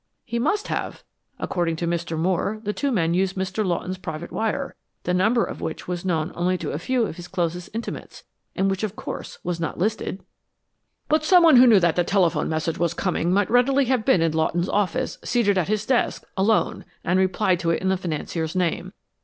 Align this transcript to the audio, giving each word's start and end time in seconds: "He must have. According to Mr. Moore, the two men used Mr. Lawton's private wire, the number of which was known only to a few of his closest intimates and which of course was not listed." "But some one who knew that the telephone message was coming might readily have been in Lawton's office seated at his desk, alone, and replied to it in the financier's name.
"He 0.25 0.39
must 0.39 0.67
have. 0.69 1.03
According 1.37 1.75
to 1.75 1.85
Mr. 1.87 2.17
Moore, 2.17 2.59
the 2.63 2.73
two 2.73 2.91
men 2.91 3.13
used 3.13 3.35
Mr. 3.35 3.63
Lawton's 3.63 3.99
private 3.99 4.31
wire, 4.31 4.73
the 5.03 5.13
number 5.13 5.43
of 5.43 5.61
which 5.61 5.87
was 5.87 6.03
known 6.03 6.31
only 6.33 6.57
to 6.57 6.71
a 6.71 6.79
few 6.79 7.03
of 7.05 7.17
his 7.17 7.27
closest 7.27 7.69
intimates 7.71 8.23
and 8.55 8.67
which 8.67 8.81
of 8.81 8.95
course 8.95 9.37
was 9.43 9.59
not 9.59 9.77
listed." 9.77 10.23
"But 11.07 11.23
some 11.23 11.43
one 11.43 11.57
who 11.57 11.67
knew 11.67 11.79
that 11.81 11.95
the 11.95 12.03
telephone 12.03 12.49
message 12.49 12.79
was 12.79 12.95
coming 12.95 13.31
might 13.31 13.51
readily 13.51 13.85
have 13.93 14.03
been 14.03 14.23
in 14.23 14.31
Lawton's 14.33 14.69
office 14.69 15.19
seated 15.23 15.55
at 15.55 15.67
his 15.67 15.85
desk, 15.85 16.23
alone, 16.35 16.83
and 17.03 17.19
replied 17.19 17.59
to 17.59 17.69
it 17.69 17.79
in 17.79 17.89
the 17.89 17.95
financier's 17.95 18.55
name. 18.55 18.93